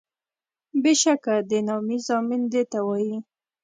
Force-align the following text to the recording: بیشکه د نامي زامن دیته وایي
بیشکه 0.81 1.35
د 1.49 1.51
نامي 1.67 1.97
زامن 2.07 2.41
دیته 2.53 2.79
وایي 2.87 3.17